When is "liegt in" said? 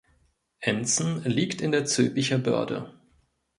1.25-1.71